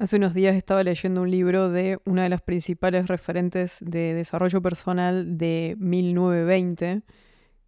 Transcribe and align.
Hace 0.00 0.16
unos 0.16 0.32
días 0.32 0.56
estaba 0.56 0.82
leyendo 0.82 1.20
un 1.20 1.30
libro 1.30 1.68
de 1.68 1.98
una 2.06 2.22
de 2.22 2.30
las 2.30 2.40
principales 2.40 3.06
referentes 3.06 3.76
de 3.82 4.14
desarrollo 4.14 4.62
personal 4.62 5.36
de 5.36 5.76
1920, 5.78 7.02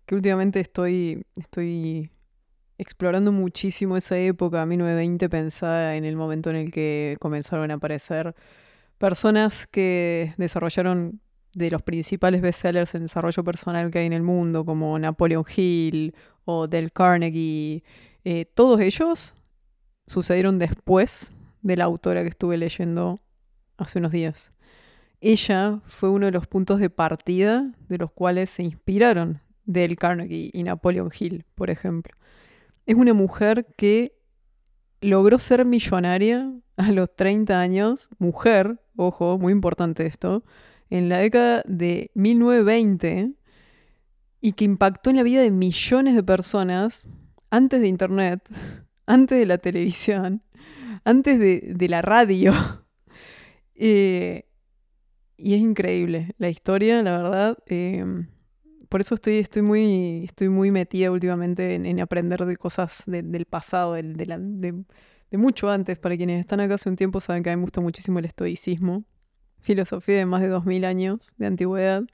que 0.07 0.15
últimamente 0.15 0.59
estoy, 0.59 1.27
estoy 1.37 2.11
explorando 2.79 3.33
muchísimo 3.33 3.99
esa 3.99 4.17
época, 4.17 4.65
1920, 4.65 5.29
pensada 5.29 5.95
en 5.95 6.07
el 6.07 6.17
momento 6.17 6.49
en 6.49 6.57
el 6.57 6.73
que 6.73 7.19
comenzaron 7.21 7.71
a 7.71 7.75
aparecer 7.75 8.35
personas 8.97 9.67
que 9.67 10.33
desarrollaron 10.39 11.21
de 11.53 11.71
los 11.71 11.83
principales 11.83 12.41
bestsellers 12.41 12.95
en 12.95 13.03
desarrollo 13.03 13.45
personal 13.45 13.91
que 13.91 13.99
hay 13.99 14.07
en 14.07 14.15
el 14.15 14.23
mundo, 14.23 14.65
como 14.65 14.99
Napoleon 14.99 15.45
Hill 15.55 16.15
o 16.47 16.67
Del 16.67 16.93
Carnegie. 16.93 17.85
Eh, 18.25 18.47
todos 18.55 18.81
ellos 18.81 19.35
sucedieron 20.07 20.59
después 20.59 21.31
de 21.63 21.77
la 21.77 21.85
autora 21.85 22.23
que 22.23 22.29
estuve 22.29 22.57
leyendo 22.57 23.21
hace 23.79 23.99
unos 23.99 24.13
días. 24.13 24.53
Ella 25.21 25.81
fue 25.87 26.11
uno 26.11 26.27
de 26.27 26.33
los 26.33 26.47
puntos 26.47 26.81
de 26.81 26.91
partida 26.91 27.73
de 27.89 27.99
los 27.99 28.11
cuales 28.11 28.51
se 28.51 28.65
inspiraron 28.65 29.41
Del 29.65 29.97
Carnegie 29.97 30.51
y 30.53 30.63
Napoleon 30.65 31.11
Hill, 31.17 31.45
por 31.55 31.71
ejemplo. 31.71 32.17
Es 32.87 32.97
una 32.97 33.15
mujer 33.15 33.67
que 33.77 34.19
logró 35.01 35.39
ser 35.39 35.65
millonaria 35.65 36.53
a 36.77 36.91
los 36.91 37.15
30 37.15 37.61
años, 37.61 38.11
mujer, 38.19 38.81
ojo, 38.97 39.39
muy 39.39 39.53
importante 39.53 40.07
esto, 40.07 40.43
en 40.91 41.09
la 41.09 41.19
década 41.19 41.63
de 41.67 42.11
1920 42.15 43.33
y 44.41 44.53
que 44.53 44.65
impactó 44.65 45.11
en 45.11 45.17
la 45.17 45.23
vida 45.23 45.41
de 45.41 45.51
millones 45.51 46.17
de 46.17 46.23
personas 46.25 47.09
antes 47.51 47.81
de 47.81 47.87
Internet, 47.87 48.49
antes 49.07 49.39
de 49.39 49.47
la 49.47 49.59
televisión 49.59 50.43
antes 51.05 51.39
de, 51.39 51.89
la 51.89 52.03
radio. 52.03 52.53
Eh, 53.85 54.45
y 55.37 55.55
es 55.55 55.61
increíble 55.61 56.35
la 56.39 56.51
historia, 56.51 57.03
la 57.03 57.17
verdad. 57.17 57.59
Em, 57.67 58.29
por 58.89 59.01
eso 59.01 59.17
estoy, 59.17 59.39
estoy, 59.39 59.63
muy, 59.63 60.23
estoy 60.23 60.51
muy 60.51 60.71
metida 60.71 61.11
últimamente 61.11 61.75
en, 61.75 61.99
aprender 61.99 62.45
de 62.45 62.57
cosas 62.57 63.03
del 63.07 63.45
pasado, 63.47 63.95
de, 63.95 64.05
de, 64.05 65.39
mucho 65.39 65.69
antes. 65.69 65.99
Para 65.99 66.17
quienes 66.17 66.39
están 66.39 66.61
acá 66.61 66.75
hace 66.75 66.89
un 66.91 66.95
tiempo 66.95 67.21
saben 67.21 67.43
que 67.43 67.51
a 67.51 67.57
mí 67.57 67.57
me 67.57 67.63
gusta 67.63 67.81
muchísimo 67.81 68.21
el 68.21 68.27
estoicismo. 68.27 69.05
Filosofía 69.59 70.19
de 70.19 70.27
más 70.27 70.43
de 70.43 70.49
2000 70.49 70.85
años 70.85 71.35
de 71.39 71.47
antigüedad 71.47 72.05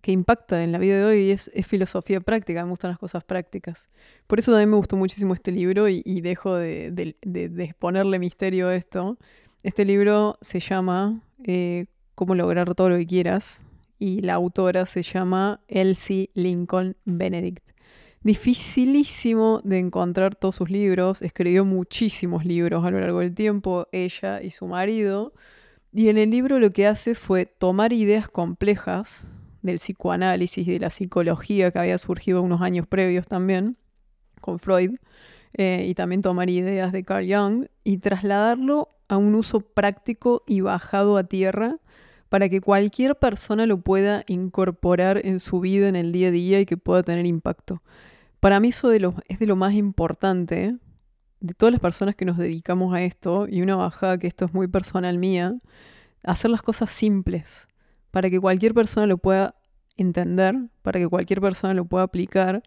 que 0.00 0.12
impacta 0.12 0.62
en 0.62 0.72
la 0.72 0.78
vida 0.78 0.98
de 0.98 1.04
hoy 1.04 1.30
es, 1.30 1.50
es, 1.54 1.66
filosofía 1.66 2.20
práctica, 2.20 2.64
me 2.64 2.70
gustan 2.70 2.90
las 2.90 2.98
cosas 2.98 3.24
prácticas. 3.24 3.90
Por 4.26 4.38
eso 4.38 4.52
también 4.52 4.70
me 4.70 4.76
gustó 4.76 4.96
muchísimo 4.96 5.34
este 5.34 5.52
libro 5.52 5.88
y, 5.88 6.02
dejo 6.20 6.54
de, 6.54 7.16
exponerle 7.58 8.18
misterio 8.18 8.68
a 8.68 8.76
esto. 8.76 9.18
Este 9.62 9.84
libro 9.84 10.38
se 10.40 10.60
llama 10.60 11.22
eh, 11.44 11.86
Cómo 12.14 12.34
lograr 12.34 12.74
todo 12.74 12.90
lo 12.90 12.96
que 12.96 13.06
quieras 13.06 13.64
y 13.98 14.20
la 14.22 14.34
autora 14.34 14.86
se 14.86 15.02
llama 15.02 15.60
Elsie 15.68 16.30
Lincoln 16.34 16.96
Benedict. 17.04 17.70
Dificilísimo 18.22 19.60
de 19.64 19.78
encontrar 19.78 20.34
todos 20.34 20.56
sus 20.56 20.70
libros, 20.70 21.22
escribió 21.22 21.64
muchísimos 21.64 22.44
libros 22.44 22.84
a 22.84 22.90
lo 22.90 23.00
largo 23.00 23.20
del 23.20 23.34
tiempo, 23.34 23.86
ella 23.92 24.42
y 24.42 24.50
su 24.50 24.66
marido. 24.66 25.32
Y 25.92 26.08
en 26.08 26.18
el 26.18 26.30
libro 26.30 26.58
lo 26.58 26.70
que 26.70 26.86
hace 26.86 27.14
fue 27.14 27.46
tomar 27.46 27.92
ideas 27.92 28.28
complejas, 28.28 29.24
del 29.62 29.76
psicoanálisis 29.76 30.66
y 30.66 30.72
de 30.72 30.80
la 30.80 30.90
psicología 30.90 31.70
que 31.70 31.78
había 31.78 31.98
surgido 31.98 32.42
unos 32.42 32.60
años 32.60 32.86
previos 32.86 33.26
también 33.26 33.76
con 34.40 34.58
Freud, 34.58 34.96
eh, 35.54 35.86
y 35.88 35.94
también 35.94 36.22
tomar 36.22 36.50
ideas 36.50 36.92
de 36.92 37.04
Carl 37.04 37.26
Jung 37.26 37.66
y 37.82 37.98
trasladarlo 37.98 38.90
a 39.08 39.16
un 39.16 39.34
uso 39.34 39.60
práctico 39.60 40.42
y 40.46 40.60
bajado 40.60 41.16
a 41.16 41.24
tierra 41.24 41.78
para 42.28 42.48
que 42.48 42.60
cualquier 42.60 43.16
persona 43.16 43.66
lo 43.66 43.80
pueda 43.80 44.22
incorporar 44.26 45.24
en 45.24 45.40
su 45.40 45.60
vida 45.60 45.88
en 45.88 45.96
el 45.96 46.12
día 46.12 46.28
a 46.28 46.32
día 46.32 46.60
y 46.60 46.66
que 46.66 46.76
pueda 46.76 47.02
tener 47.02 47.24
impacto. 47.24 47.82
Para 48.40 48.60
mí 48.60 48.68
eso 48.68 48.92
es 48.92 49.38
de 49.38 49.46
lo 49.46 49.56
más 49.56 49.74
importante 49.74 50.76
de 51.40 51.54
todas 51.54 51.72
las 51.72 51.80
personas 51.80 52.14
que 52.14 52.24
nos 52.24 52.36
dedicamos 52.36 52.94
a 52.94 53.02
esto, 53.02 53.46
y 53.48 53.62
una 53.62 53.76
bajada 53.76 54.18
que 54.18 54.26
esto 54.26 54.44
es 54.44 54.52
muy 54.52 54.66
personal 54.68 55.18
mía, 55.18 55.56
hacer 56.22 56.50
las 56.50 56.62
cosas 56.62 56.90
simples 56.90 57.68
para 58.10 58.30
que 58.30 58.40
cualquier 58.40 58.74
persona 58.74 59.06
lo 59.06 59.18
pueda 59.18 59.54
entender, 59.96 60.54
para 60.82 60.98
que 60.98 61.08
cualquier 61.08 61.40
persona 61.40 61.74
lo 61.74 61.84
pueda 61.84 62.04
aplicar 62.04 62.62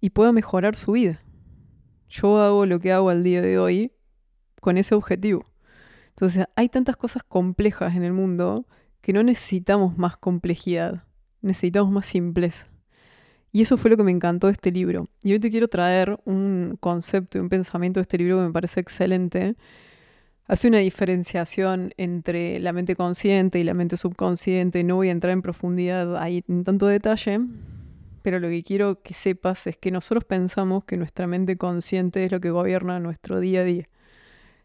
y 0.00 0.10
pueda 0.10 0.32
mejorar 0.32 0.76
su 0.76 0.92
vida. 0.92 1.22
Yo 2.08 2.40
hago 2.40 2.66
lo 2.66 2.78
que 2.78 2.92
hago 2.92 3.10
al 3.10 3.22
día 3.22 3.42
de 3.42 3.58
hoy 3.58 3.92
con 4.60 4.78
ese 4.78 4.94
objetivo. 4.94 5.44
Entonces, 6.08 6.46
hay 6.56 6.68
tantas 6.68 6.96
cosas 6.96 7.22
complejas 7.22 7.94
en 7.94 8.02
el 8.02 8.12
mundo 8.12 8.66
que 9.00 9.12
no 9.12 9.22
necesitamos 9.22 9.96
más 9.96 10.16
complejidad, 10.16 11.04
necesitamos 11.40 11.92
más 11.92 12.06
simpleza. 12.06 12.68
Y 13.52 13.62
eso 13.62 13.76
fue 13.76 13.90
lo 13.90 13.96
que 13.96 14.04
me 14.04 14.12
encantó 14.12 14.46
de 14.46 14.52
este 14.52 14.70
libro. 14.70 15.08
Y 15.22 15.32
hoy 15.32 15.40
te 15.40 15.50
quiero 15.50 15.68
traer 15.68 16.20
un 16.24 16.76
concepto 16.78 17.38
y 17.38 17.40
un 17.40 17.48
pensamiento 17.48 17.98
de 17.98 18.02
este 18.02 18.18
libro 18.18 18.38
que 18.38 18.46
me 18.46 18.52
parece 18.52 18.80
excelente, 18.80 19.56
hace 20.50 20.66
una 20.66 20.78
diferenciación 20.78 21.92
entre 21.96 22.58
la 22.58 22.72
mente 22.72 22.96
consciente 22.96 23.60
y 23.60 23.64
la 23.64 23.72
mente 23.72 23.96
subconsciente. 23.96 24.82
No 24.82 24.96
voy 24.96 25.08
a 25.08 25.12
entrar 25.12 25.32
en 25.32 25.42
profundidad 25.42 26.16
ahí 26.16 26.42
en 26.48 26.64
tanto 26.64 26.88
detalle, 26.88 27.38
pero 28.22 28.40
lo 28.40 28.48
que 28.48 28.64
quiero 28.64 29.00
que 29.00 29.14
sepas 29.14 29.68
es 29.68 29.76
que 29.76 29.92
nosotros 29.92 30.24
pensamos 30.24 30.82
que 30.82 30.96
nuestra 30.96 31.28
mente 31.28 31.56
consciente 31.56 32.24
es 32.24 32.32
lo 32.32 32.40
que 32.40 32.50
gobierna 32.50 32.98
nuestro 32.98 33.38
día 33.38 33.60
a 33.60 33.64
día. 33.64 33.88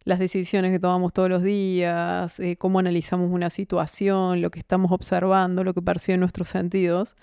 Las 0.06 0.18
decisiones 0.18 0.72
que 0.72 0.80
tomamos 0.80 1.14
todos 1.14 1.30
los 1.30 1.44
días, 1.44 2.40
eh, 2.40 2.58
cómo 2.58 2.80
analizamos 2.80 3.30
una 3.32 3.52
situación, 3.52 4.42
lo 4.42 4.50
que 4.50 4.58
estamos 4.58 4.92
observando, 4.92 5.64
lo 5.64 5.76
que 5.76 5.84
perciben 5.84 6.20
nuestros 6.20 6.48
sentidos, 6.48 7.16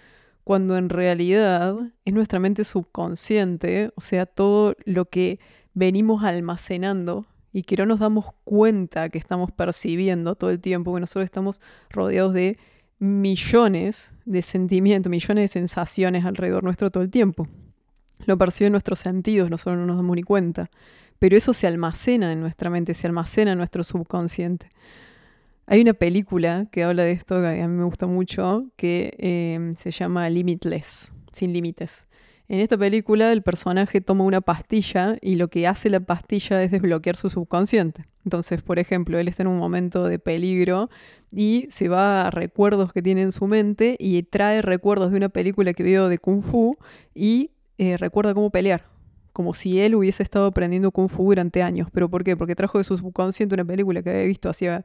cuando 0.44 0.76
en 0.76 0.88
realidad 0.88 1.74
es 2.04 2.14
nuestra 2.14 2.38
mente 2.38 2.62
subconsciente, 2.62 3.90
o 3.96 4.02
sea, 4.02 4.24
todo 4.24 4.76
lo 4.84 5.06
que 5.06 5.40
venimos 5.74 6.22
almacenando 6.22 7.26
y 7.52 7.62
que 7.62 7.76
no 7.76 7.86
nos 7.86 8.00
damos 8.00 8.26
cuenta 8.44 9.08
que 9.08 9.18
estamos 9.18 9.52
percibiendo 9.52 10.34
todo 10.34 10.50
el 10.50 10.60
tiempo, 10.60 10.94
que 10.94 11.00
nosotros 11.00 11.24
estamos 11.24 11.60
rodeados 11.90 12.32
de 12.32 12.58
millones 12.98 14.14
de 14.24 14.42
sentimientos, 14.42 15.10
millones 15.10 15.44
de 15.44 15.48
sensaciones 15.48 16.24
alrededor 16.24 16.62
nuestro 16.64 16.90
todo 16.90 17.02
el 17.02 17.10
tiempo. 17.10 17.48
Lo 18.26 18.38
perciben 18.38 18.72
nuestros 18.72 19.00
sentidos, 19.00 19.50
nosotros 19.50 19.78
no 19.78 19.86
nos 19.86 19.96
damos 19.96 20.16
ni 20.16 20.22
cuenta. 20.22 20.70
Pero 21.18 21.36
eso 21.36 21.52
se 21.52 21.66
almacena 21.66 22.32
en 22.32 22.40
nuestra 22.40 22.70
mente, 22.70 22.94
se 22.94 23.06
almacena 23.06 23.52
en 23.52 23.58
nuestro 23.58 23.84
subconsciente. 23.84 24.68
Hay 25.66 25.80
una 25.80 25.92
película 25.94 26.66
que 26.70 26.84
habla 26.84 27.04
de 27.04 27.12
esto, 27.12 27.40
que 27.40 27.62
a 27.62 27.68
mí 27.68 27.76
me 27.76 27.84
gusta 27.84 28.06
mucho, 28.06 28.66
que 28.76 29.14
eh, 29.18 29.72
se 29.76 29.90
llama 29.90 30.28
Limitless, 30.28 31.12
sin 31.32 31.52
límites. 31.52 32.06
En 32.52 32.60
esta 32.60 32.76
película 32.76 33.32
el 33.32 33.40
personaje 33.40 34.02
toma 34.02 34.24
una 34.24 34.42
pastilla 34.42 35.16
y 35.22 35.36
lo 35.36 35.48
que 35.48 35.66
hace 35.66 35.88
la 35.88 36.00
pastilla 36.00 36.62
es 36.62 36.70
desbloquear 36.70 37.16
su 37.16 37.30
subconsciente. 37.30 38.04
Entonces, 38.26 38.60
por 38.60 38.78
ejemplo, 38.78 39.18
él 39.18 39.26
está 39.26 39.42
en 39.42 39.46
un 39.46 39.56
momento 39.56 40.04
de 40.04 40.18
peligro 40.18 40.90
y 41.30 41.66
se 41.70 41.88
va 41.88 42.26
a 42.26 42.30
recuerdos 42.30 42.92
que 42.92 43.00
tiene 43.00 43.22
en 43.22 43.32
su 43.32 43.46
mente 43.46 43.96
y 43.98 44.22
trae 44.24 44.60
recuerdos 44.60 45.12
de 45.12 45.16
una 45.16 45.30
película 45.30 45.72
que 45.72 45.82
vio 45.82 46.10
de 46.10 46.18
Kung 46.18 46.42
Fu 46.42 46.76
y 47.14 47.52
eh, 47.78 47.96
recuerda 47.96 48.34
cómo 48.34 48.50
pelear. 48.50 48.84
Como 49.32 49.54
si 49.54 49.80
él 49.80 49.94
hubiese 49.94 50.22
estado 50.22 50.44
aprendiendo 50.44 50.90
Kung 50.90 51.08
Fu 51.08 51.24
durante 51.24 51.62
años. 51.62 51.88
¿Pero 51.90 52.10
por 52.10 52.22
qué? 52.22 52.36
Porque 52.36 52.54
trajo 52.54 52.76
de 52.76 52.84
su 52.84 52.98
subconsciente 52.98 53.54
una 53.54 53.64
película 53.64 54.02
que 54.02 54.10
había 54.10 54.24
visto 54.24 54.50
hacía 54.50 54.84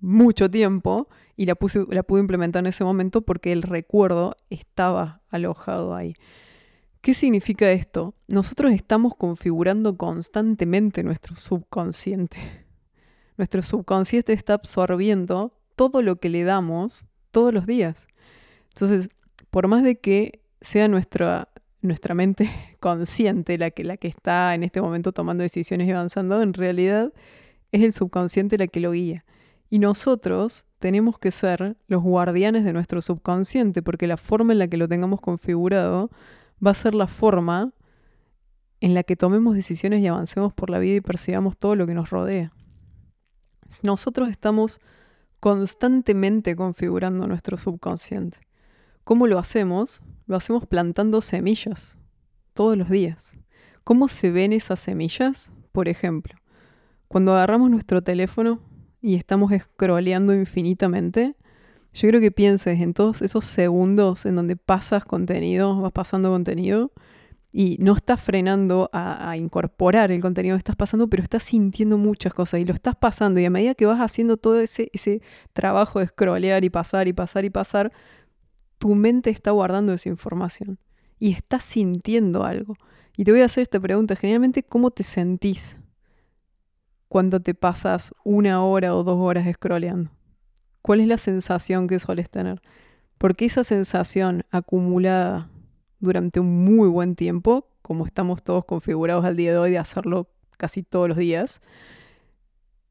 mucho 0.00 0.50
tiempo 0.50 1.08
y 1.36 1.46
la, 1.46 1.56
la 1.90 2.02
pudo 2.02 2.18
implementar 2.18 2.58
en 2.58 2.66
ese 2.66 2.82
momento 2.82 3.22
porque 3.22 3.52
el 3.52 3.62
recuerdo 3.62 4.34
estaba 4.50 5.20
alojado 5.30 5.94
ahí. 5.94 6.16
¿Qué 7.04 7.12
significa 7.12 7.70
esto? 7.70 8.14
Nosotros 8.28 8.72
estamos 8.72 9.14
configurando 9.14 9.98
constantemente 9.98 11.02
nuestro 11.02 11.36
subconsciente. 11.36 12.38
Nuestro 13.36 13.60
subconsciente 13.60 14.32
está 14.32 14.54
absorbiendo 14.54 15.52
todo 15.76 16.00
lo 16.00 16.16
que 16.16 16.30
le 16.30 16.44
damos 16.44 17.04
todos 17.30 17.52
los 17.52 17.66
días. 17.66 18.06
Entonces, 18.70 19.10
por 19.50 19.68
más 19.68 19.82
de 19.82 19.96
que 19.96 20.40
sea 20.62 20.88
nuestra, 20.88 21.50
nuestra 21.82 22.14
mente 22.14 22.48
consciente 22.80 23.58
la 23.58 23.70
que, 23.70 23.84
la 23.84 23.98
que 23.98 24.08
está 24.08 24.54
en 24.54 24.62
este 24.62 24.80
momento 24.80 25.12
tomando 25.12 25.42
decisiones 25.42 25.86
y 25.86 25.90
avanzando, 25.90 26.40
en 26.40 26.54
realidad 26.54 27.12
es 27.70 27.82
el 27.82 27.92
subconsciente 27.92 28.56
la 28.56 28.66
que 28.66 28.80
lo 28.80 28.92
guía. 28.92 29.26
Y 29.68 29.78
nosotros 29.78 30.64
tenemos 30.78 31.18
que 31.18 31.32
ser 31.32 31.76
los 31.86 32.02
guardianes 32.02 32.64
de 32.64 32.72
nuestro 32.72 33.02
subconsciente, 33.02 33.82
porque 33.82 34.06
la 34.06 34.16
forma 34.16 34.54
en 34.54 34.58
la 34.58 34.68
que 34.68 34.78
lo 34.78 34.88
tengamos 34.88 35.20
configurado 35.20 36.08
va 36.64 36.70
a 36.70 36.74
ser 36.74 36.94
la 36.94 37.06
forma 37.06 37.72
en 38.80 38.94
la 38.94 39.02
que 39.02 39.16
tomemos 39.16 39.54
decisiones 39.54 40.00
y 40.00 40.06
avancemos 40.06 40.52
por 40.52 40.70
la 40.70 40.78
vida 40.78 40.96
y 40.96 41.00
percibamos 41.00 41.56
todo 41.56 41.74
lo 41.76 41.86
que 41.86 41.94
nos 41.94 42.10
rodea. 42.10 42.52
Nosotros 43.82 44.28
estamos 44.28 44.80
constantemente 45.40 46.54
configurando 46.56 47.26
nuestro 47.26 47.56
subconsciente. 47.56 48.38
¿Cómo 49.04 49.26
lo 49.26 49.38
hacemos? 49.38 50.02
Lo 50.26 50.36
hacemos 50.36 50.66
plantando 50.66 51.20
semillas 51.20 51.96
todos 52.54 52.76
los 52.76 52.88
días. 52.88 53.36
¿Cómo 53.84 54.08
se 54.08 54.30
ven 54.30 54.52
esas 54.52 54.80
semillas? 54.80 55.52
Por 55.72 55.88
ejemplo, 55.88 56.34
Cuando 57.08 57.34
agarramos 57.34 57.70
nuestro 57.70 58.02
teléfono 58.02 58.60
y 59.00 59.14
estamos 59.16 59.52
scrolleando 59.52 60.34
infinitamente, 60.34 61.36
yo 61.94 62.08
creo 62.08 62.20
que 62.20 62.32
pienses 62.32 62.80
en 62.80 62.92
todos 62.92 63.22
esos 63.22 63.44
segundos 63.44 64.26
en 64.26 64.34
donde 64.34 64.56
pasas 64.56 65.04
contenido, 65.04 65.80
vas 65.80 65.92
pasando 65.92 66.30
contenido 66.30 66.90
y 67.52 67.76
no 67.78 67.92
estás 67.94 68.20
frenando 68.20 68.90
a, 68.92 69.36
incorporar 69.36 70.10
el 70.10 70.20
contenido 70.20 70.56
que 70.56 70.58
estás 70.58 70.74
pasando, 70.74 71.08
pero 71.08 71.22
estás 71.22 71.44
sintiendo 71.44 71.96
muchas 71.96 72.34
cosas 72.34 72.58
y 72.58 72.64
lo 72.64 72.74
estás 72.74 72.96
pasando 72.96 73.38
y 73.38 73.44
a 73.44 73.50
medida 73.50 73.76
que 73.76 73.86
vas 73.86 74.00
haciendo 74.00 74.36
todo 74.36 74.58
ese, 74.58 74.90
ese 74.92 75.22
trabajo 75.52 76.00
de 76.00 76.08
scrollear 76.08 76.64
y 76.64 76.70
pasar 76.70 77.06
y 77.06 77.12
pasar 77.12 77.44
y 77.44 77.50
pasar, 77.50 77.92
tu 78.78 78.96
mente 78.96 79.30
está 79.30 79.52
guardando 79.52 79.92
esa 79.92 80.08
información 80.08 80.80
y 81.20 81.30
estás 81.32 81.62
sintiendo 81.62 82.44
algo. 82.44 82.74
Y 83.16 83.22
te 83.22 83.30
voy 83.30 83.42
a 83.42 83.44
hacer 83.44 83.62
esta 83.62 83.78
pregunta, 83.78 84.16
generalmente, 84.16 84.64
¿cómo 84.64 84.90
te 84.90 85.04
sentís 85.04 85.78
cuando 87.06 87.38
te 87.40 87.54
pasas 87.54 88.12
una 88.24 88.64
hora 88.64 88.96
o 88.96 89.04
dos 89.04 89.18
horas 89.20 89.46
scrolleando? 89.54 90.10
¿Cuál 90.84 91.00
es 91.00 91.06
la 91.06 91.16
sensación 91.16 91.86
que 91.86 91.98
sueles 91.98 92.28
tener? 92.28 92.60
Porque 93.16 93.46
esa 93.46 93.64
sensación 93.64 94.44
acumulada 94.50 95.48
durante 95.98 96.40
un 96.40 96.62
muy 96.62 96.90
buen 96.90 97.16
tiempo, 97.16 97.70
como 97.80 98.04
estamos 98.04 98.42
todos 98.42 98.66
configurados 98.66 99.24
al 99.24 99.34
día 99.34 99.52
de 99.52 99.56
hoy 99.56 99.70
de 99.70 99.78
hacerlo 99.78 100.28
casi 100.58 100.82
todos 100.82 101.08
los 101.08 101.16
días, 101.16 101.62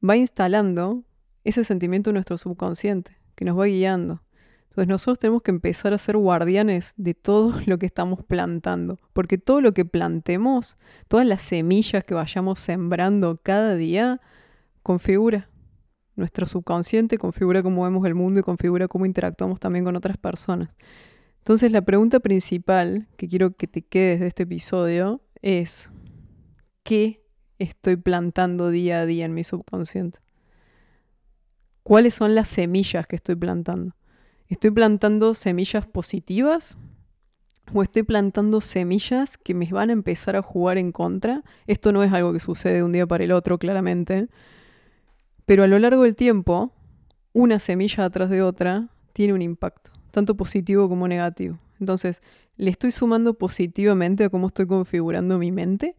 va 0.04 0.18
instalando 0.18 1.04
ese 1.44 1.64
sentimiento 1.64 2.10
en 2.10 2.16
nuestro 2.16 2.40
subconsciente, 2.40 3.16
que 3.36 3.46
nos 3.46 3.60
va 3.60 3.66
guiando. 3.66 4.24
Entonces 4.70 4.88
nosotros 4.88 5.20
tenemos 5.20 5.44
que 5.44 5.52
empezar 5.52 5.94
a 5.94 6.00
ser 6.00 6.18
guardianes 6.18 6.94
de 6.98 7.14
todo 7.14 7.62
lo 7.68 7.78
que 7.78 7.86
estamos 7.86 8.24
plantando, 8.24 8.98
porque 9.14 9.38
todo 9.38 9.62
lo 9.62 9.76
que 9.76 9.86
plantemos, 9.86 10.80
todas 11.08 11.28
las 11.28 11.44
semillas 11.44 12.04
que 12.04 12.16
vayamos 12.16 12.58
sembrando 12.58 13.40
cada 13.44 13.76
día, 13.76 14.20
configura 14.82 15.48
nuestro 16.16 16.46
subconsciente, 16.46 17.18
configura 17.18 17.64
cómo 17.64 17.84
vemos 17.84 18.06
el 18.06 18.16
mundo 18.16 18.40
y 18.40 18.44
configura 18.44 18.88
cómo 18.88 19.06
interactuamos 19.06 19.60
también 19.60 19.86
con 19.86 19.96
otras 19.96 20.18
personas. 20.18 20.76
Entonces 21.40 21.72
la 21.72 21.82
pregunta 21.82 22.20
principal 22.20 23.08
que 23.18 23.28
quiero 23.28 23.56
que 23.56 23.68
te 23.68 23.82
quedes 23.82 24.20
de 24.22 24.28
este 24.28 24.44
episodio 24.44 25.22
es, 25.42 25.92
¿qué 26.84 27.26
estoy 27.60 27.98
plantando 27.98 28.70
día 28.70 29.02
a 29.02 29.06
día 29.06 29.26
en 29.26 29.34
mi 29.34 29.44
subconsciente? 29.44 30.20
¿Cuáles 31.84 32.14
son 32.14 32.34
las 32.34 32.48
semillas 32.48 33.08
que 33.08 33.18
estoy 33.18 33.36
plantando? 33.36 33.94
¿Estoy 34.48 34.72
plantando 34.72 35.34
semillas 35.34 35.86
positivas 35.86 36.78
o 37.74 37.84
estoy 37.84 38.04
plantando 38.04 38.62
semillas 38.62 39.38
que 39.38 39.54
me 39.54 39.66
van 39.66 39.90
a 39.90 39.94
empezar 39.94 40.38
a 40.38 40.42
jugar 40.42 40.78
en 40.78 40.94
contra? 40.94 41.44
Esto 41.68 41.92
no 41.92 42.04
es 42.04 42.14
algo 42.14 42.32
que 42.32 42.40
sucede 42.40 42.76
de 42.76 42.84
un 42.84 42.94
día 42.94 43.06
para 43.06 43.26
el 43.26 43.34
otro, 43.34 43.58
claramente. 43.58 44.30
Pero 45.46 45.64
a 45.64 45.68
lo 45.68 45.78
largo 45.80 46.04
del 46.04 46.16
tiempo, 46.16 46.72
una 47.34 47.60
semilla 47.60 48.06
atrás 48.06 48.30
de 48.30 48.42
otra 48.42 48.88
tiene 49.12 49.34
un 49.34 49.42
impacto, 49.42 49.92
tanto 50.12 50.38
positivo 50.38 50.88
como 50.88 51.08
negativo. 51.08 51.60
Entonces, 51.80 52.22
¿le 52.56 52.72
estoy 52.72 52.92
sumando 52.92 53.34
positivamente 53.34 54.24
a 54.24 54.30
cómo 54.30 54.48
estoy 54.48 54.68
configurando 54.68 55.38
mi 55.38 55.52
mente 55.52 55.96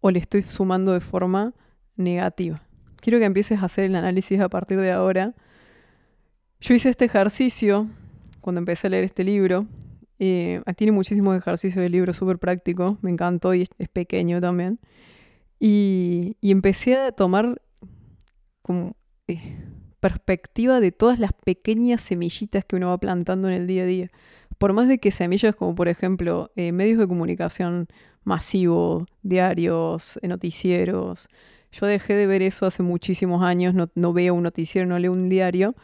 o 0.00 0.10
le 0.10 0.18
estoy 0.18 0.42
sumando 0.42 0.92
de 0.92 1.00
forma 1.00 1.52
negativa? 1.96 2.62
Quiero 3.00 3.18
que 3.18 3.24
empieces 3.24 3.60
a 3.60 3.66
hacer 3.66 3.84
el 3.84 3.96
análisis 3.96 4.40
a 4.40 4.48
partir 4.48 4.80
de 4.80 4.92
ahora. 4.92 5.34
Yo 6.60 6.74
hice 6.74 6.88
este 6.90 7.06
ejercicio 7.06 7.88
cuando 8.40 8.60
empecé 8.60 8.86
a 8.86 8.90
leer 8.90 9.04
este 9.04 9.24
libro. 9.24 9.66
Eh, 10.18 10.62
tiene 10.76 10.92
muchísimos 10.92 11.36
ejercicios 11.36 11.82
del 11.82 11.92
libro, 11.92 12.12
súper 12.12 12.38
práctico, 12.38 12.98
me 13.00 13.10
encantó 13.10 13.54
y 13.54 13.62
es, 13.62 13.88
pequeño 13.88 14.40
también. 14.40 14.78
y 15.58 16.36
empecé 16.42 16.96
a 16.96 17.12
tomar 17.12 17.60
eh, 19.28 19.56
perspectiva 20.00 20.80
de 20.80 20.92
todas 20.92 21.18
las 21.18 21.32
pequeñas 21.32 22.00
semillitas 22.00 22.64
que 22.64 22.76
uno 22.76 22.88
va 22.88 22.98
plantando 22.98 23.48
en 23.48 23.54
el 23.54 23.66
día 23.66 23.82
a 23.84 23.86
día. 23.86 24.10
Por 24.58 24.72
más 24.72 24.88
de 24.88 24.98
que 24.98 25.10
semillas 25.12 25.54
como 25.54 25.74
por 25.74 25.88
ejemplo 25.88 26.50
eh, 26.56 26.72
medios 26.72 26.98
de 26.98 27.06
comunicación 27.06 27.86
masivos, 28.24 29.04
diarios, 29.22 30.18
eh, 30.22 30.28
noticieros. 30.28 31.28
Yo 31.72 31.86
dejé 31.86 32.14
de 32.14 32.26
ver 32.26 32.42
eso 32.42 32.66
hace 32.66 32.82
muchísimos 32.82 33.42
años, 33.42 33.74
no, 33.74 33.90
no 33.94 34.12
veo 34.12 34.34
un 34.34 34.42
noticiero, 34.42 34.88
no 34.88 34.98
leo 34.98 35.12
un 35.12 35.28
diario, 35.28 35.74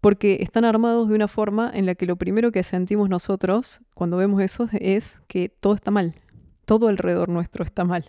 porque 0.00 0.38
están 0.40 0.64
armados 0.64 1.08
de 1.08 1.14
una 1.14 1.28
forma 1.28 1.70
en 1.72 1.86
la 1.86 1.94
que 1.94 2.06
lo 2.06 2.16
primero 2.16 2.52
que 2.52 2.62
sentimos 2.62 3.08
nosotros 3.08 3.80
cuando 3.94 4.16
vemos 4.18 4.42
eso 4.42 4.68
es 4.72 5.22
que 5.28 5.48
todo 5.48 5.74
está 5.74 5.90
mal, 5.90 6.14
todo 6.64 6.88
alrededor 6.88 7.28
nuestro 7.28 7.64
está 7.64 7.84
mal 7.84 8.04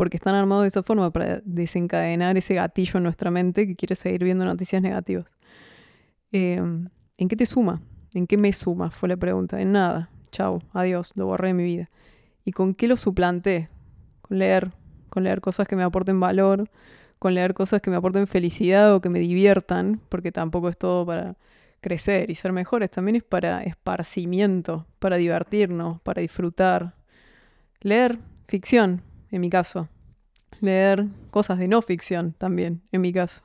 porque 0.00 0.16
están 0.16 0.34
armados 0.34 0.62
de 0.62 0.68
esa 0.68 0.82
forma 0.82 1.10
para 1.10 1.42
desencadenar 1.44 2.34
ese 2.38 2.54
gatillo 2.54 2.96
en 2.96 3.02
nuestra 3.02 3.30
mente 3.30 3.66
que 3.66 3.76
quiere 3.76 3.94
seguir 3.94 4.24
viendo 4.24 4.46
noticias 4.46 4.80
negativas. 4.80 5.26
Em, 6.32 6.88
¿En 7.18 7.28
qué 7.28 7.36
te 7.36 7.44
suma? 7.44 7.82
¿En 8.14 8.26
qué 8.26 8.38
me 8.38 8.50
suma? 8.54 8.90
Fue 8.90 9.10
la 9.10 9.18
pregunta. 9.18 9.60
En 9.60 9.72
nada. 9.72 10.08
Chao, 10.32 10.60
adiós, 10.72 11.12
lo 11.16 11.26
borré 11.26 11.48
de 11.48 11.52
mi 11.52 11.64
vida. 11.64 11.90
¿Y 12.46 12.52
con 12.52 12.72
qué 12.72 12.88
lo 12.88 12.96
suplanté? 12.96 13.68
Con 14.22 14.38
leer, 14.38 14.70
con 15.10 15.22
leer 15.22 15.42
cosas 15.42 15.68
que 15.68 15.76
me 15.76 15.82
aporten 15.82 16.18
valor, 16.18 16.70
con 17.18 17.34
leer 17.34 17.52
cosas 17.52 17.82
que 17.82 17.90
me 17.90 17.96
aporten 17.96 18.26
felicidad 18.26 18.94
o 18.94 19.02
que 19.02 19.10
me 19.10 19.18
diviertan, 19.18 20.00
porque 20.08 20.32
tampoco 20.32 20.70
es 20.70 20.78
todo 20.78 21.04
para 21.04 21.36
crecer 21.82 22.30
y 22.30 22.36
ser 22.36 22.52
mejores, 22.52 22.90
también 22.90 23.16
es 23.16 23.22
para 23.22 23.64
esparcimiento, 23.64 24.86
para 24.98 25.18
divertirnos, 25.18 26.00
para 26.00 26.22
disfrutar. 26.22 26.94
Leer 27.82 28.18
ficción, 28.48 29.02
en 29.30 29.40
mi 29.40 29.50
caso. 29.50 29.88
Leer 30.60 31.06
cosas 31.30 31.58
de 31.58 31.68
no 31.68 31.82
ficción 31.82 32.34
también, 32.38 32.82
en 32.92 33.00
mi 33.00 33.12
caso. 33.12 33.42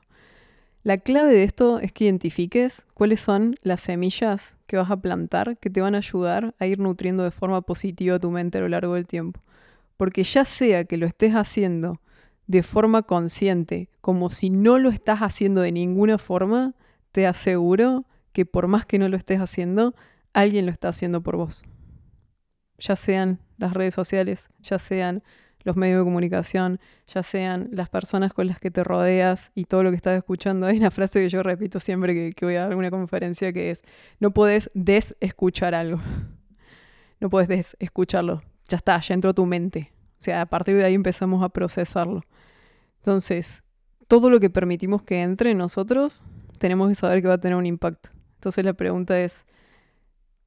La 0.83 0.97
clave 0.99 1.33
de 1.33 1.43
esto 1.43 1.79
es 1.79 1.91
que 1.91 2.03
identifiques 2.03 2.85
cuáles 2.93 3.19
son 3.19 3.55
las 3.63 3.81
semillas 3.81 4.55
que 4.67 4.77
vas 4.77 4.91
a 4.91 4.97
plantar 4.97 5.57
que 5.57 5.71
te 5.71 5.81
van 5.81 5.95
a 5.95 5.97
ayudar 5.97 6.53
a 6.59 6.67
ir 6.67 6.77
nutriendo 6.77 7.23
de 7.23 7.31
forma 7.31 7.61
positiva 7.61 8.19
tu 8.19 8.29
mente 8.29 8.59
a 8.59 8.61
lo 8.61 8.69
largo 8.69 8.93
del 8.93 9.07
tiempo. 9.07 9.41
Porque 9.97 10.23
ya 10.23 10.45
sea 10.45 10.83
que 10.85 10.97
lo 10.97 11.07
estés 11.07 11.33
haciendo 11.33 12.01
de 12.45 12.61
forma 12.61 13.01
consciente, 13.01 13.89
como 14.01 14.29
si 14.29 14.51
no 14.51 14.77
lo 14.77 14.89
estás 14.89 15.21
haciendo 15.21 15.61
de 15.61 15.71
ninguna 15.71 16.17
forma, 16.17 16.75
te 17.11 17.25
aseguro 17.25 18.05
que 18.31 18.45
por 18.45 18.67
más 18.67 18.85
que 18.85 18.99
no 18.99 19.09
lo 19.09 19.17
estés 19.17 19.39
haciendo, 19.39 19.95
alguien 20.33 20.65
lo 20.65 20.71
está 20.71 20.89
haciendo 20.89 21.21
por 21.21 21.37
vos. 21.37 21.63
Ya 22.77 22.95
sean 22.95 23.39
las 23.57 23.73
redes 23.73 23.95
sociales, 23.95 24.49
ya 24.61 24.77
sean 24.77 25.23
los 25.65 25.75
medios 25.75 25.99
de 25.99 26.05
comunicación, 26.05 26.79
ya 27.07 27.23
sean 27.23 27.69
las 27.71 27.89
personas 27.89 28.31
con 28.31 28.47
las 28.47 28.59
que 28.59 28.71
te 28.71 28.83
rodeas 28.83 29.51
y 29.55 29.65
todo 29.65 29.83
lo 29.83 29.89
que 29.89 29.97
estás 29.97 30.15
escuchando. 30.15 30.65
Hay 30.67 30.77
una 30.77 30.91
frase 30.91 31.19
que 31.19 31.27
yo 31.27 31.43
repito 31.43 31.79
siempre 31.81 32.33
que, 32.33 32.45
voy 32.45 32.55
a 32.55 32.61
dar 32.61 32.69
alguna 32.69 32.91
conferencia 32.91 33.51
que 33.51 33.71
es, 33.71 33.83
no 34.19 34.31
puedes 34.31 34.71
desescuchar 34.73 35.75
algo. 35.75 35.99
No 37.21 37.29
puedes 37.29 37.47
desescucharlo. 37.47 38.43
Ya 38.67 38.75
está, 38.75 38.99
ya 38.99 39.13
entró 39.13 39.33
tu 39.33 39.45
mente. 39.45 39.93
O 40.11 40.21
sea, 40.21 40.41
a 40.41 40.45
partir 40.45 40.75
de 40.75 40.83
ahí 40.83 40.93
empezamos 40.93 41.41
a 41.41 41.47
procesarlo. 41.47 42.21
Entonces, 42.97 43.63
todo 44.09 44.29
lo 44.29 44.41
que 44.41 44.49
permitimos 44.49 45.01
que 45.01 45.21
entre 45.21 45.51
en 45.51 45.57
nosotros, 45.57 46.23
tenemos 46.59 46.89
que 46.89 46.95
saber 46.95 47.21
que 47.21 47.29
va 47.29 47.35
a 47.35 47.39
tener 47.39 47.57
un 47.57 47.65
impacto. 47.65 48.09
Entonces 48.35 48.65
la 48.65 48.73
pregunta 48.73 49.17
es, 49.17 49.45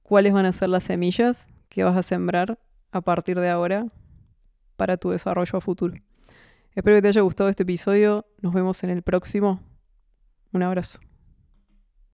¿cuáles 0.02 0.34
van 0.34 0.44
a 0.44 0.52
ser 0.52 0.68
las 0.68 0.84
semillas 0.84 1.48
que 1.70 1.84
vas 1.84 1.96
a 1.96 2.02
sembrar 2.02 2.58
a 2.92 3.00
partir 3.00 3.40
de 3.40 3.48
ahora 3.48 3.87
para 4.78 4.97
tu 4.97 5.11
desarrollo 5.11 5.58
a 5.58 5.61
futuro. 5.61 5.94
Espero 6.75 6.97
que 6.97 7.02
te 7.02 7.08
haya 7.08 7.20
gustado 7.20 7.50
este 7.50 7.64
episodio. 7.64 8.25
Nos 8.40 8.54
vemos 8.54 8.82
en 8.85 8.90
el 8.90 9.02
próximo. 9.02 9.61
Un 10.52 10.62
abrazo. 10.62 11.00